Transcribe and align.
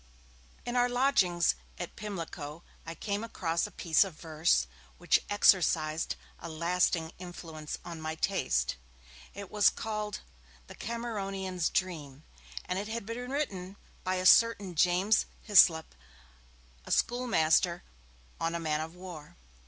In 0.65 0.75
our 0.75 0.89
lodgings 0.89 1.53
at 1.77 1.95
Pimlico 1.95 2.63
I 2.87 2.95
came 2.95 3.23
across 3.23 3.67
a 3.67 3.71
piece 3.71 4.03
of 4.03 4.15
verse 4.15 4.65
which 4.97 5.19
exercised 5.29 6.15
a 6.39 6.49
lasting 6.49 7.11
influence 7.19 7.77
on 7.85 8.01
my 8.01 8.15
taste. 8.15 8.77
It 9.35 9.51
was 9.51 9.69
called 9.69 10.21
'The 10.65 10.73
Cameronian's 10.73 11.69
Dream', 11.69 12.23
and 12.65 12.79
it 12.79 12.87
had 12.87 13.05
been 13.05 13.29
written 13.29 13.75
by 14.03 14.15
a 14.15 14.25
certain 14.25 14.73
James 14.73 15.27
Hyslop, 15.47 15.93
a 16.83 16.91
schoolmaster 16.91 17.83
on 18.39 18.55
a 18.55 18.59
man 18.59 18.81
of 18.81 18.95
war. 18.95 19.35